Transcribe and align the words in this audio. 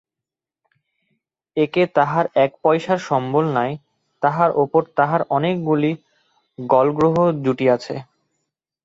একে 1.57 1.83
তাহার 1.95 2.25
এক 2.35 2.51
পয়সার 2.63 2.99
সম্বল 3.09 3.45
নাই, 3.57 3.71
তাহার 4.21 4.49
উপর 4.63 4.81
তাহার 4.97 5.21
অনেক 5.37 5.55
গুলি 5.67 5.91
গলগ্রহ 6.59 7.15
জুটিয়াছে। 7.43 7.95